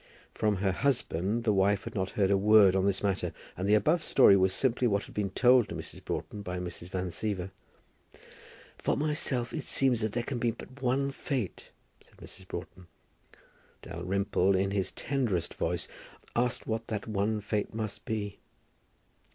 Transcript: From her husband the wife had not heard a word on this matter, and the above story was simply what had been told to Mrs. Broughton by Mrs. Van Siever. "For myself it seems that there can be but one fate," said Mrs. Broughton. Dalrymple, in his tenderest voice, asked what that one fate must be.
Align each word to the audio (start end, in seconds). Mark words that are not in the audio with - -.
From 0.33 0.55
her 0.55 0.71
husband 0.71 1.43
the 1.43 1.53
wife 1.53 1.83
had 1.83 1.93
not 1.93 2.09
heard 2.09 2.31
a 2.31 2.35
word 2.39 2.75
on 2.75 2.87
this 2.87 3.03
matter, 3.03 3.31
and 3.55 3.69
the 3.69 3.75
above 3.75 4.01
story 4.03 4.35
was 4.35 4.51
simply 4.51 4.87
what 4.87 5.03
had 5.03 5.13
been 5.13 5.29
told 5.29 5.69
to 5.69 5.75
Mrs. 5.75 6.03
Broughton 6.03 6.41
by 6.41 6.57
Mrs. 6.57 6.89
Van 6.89 7.09
Siever. 7.11 7.51
"For 8.79 8.97
myself 8.97 9.53
it 9.53 9.65
seems 9.65 10.01
that 10.01 10.13
there 10.13 10.23
can 10.23 10.39
be 10.39 10.49
but 10.49 10.81
one 10.81 11.11
fate," 11.11 11.69
said 12.01 12.17
Mrs. 12.17 12.47
Broughton. 12.47 12.87
Dalrymple, 13.83 14.55
in 14.55 14.71
his 14.71 14.91
tenderest 14.91 15.53
voice, 15.53 15.87
asked 16.35 16.65
what 16.65 16.87
that 16.87 17.05
one 17.07 17.39
fate 17.39 17.71
must 17.75 18.03
be. 18.05 18.39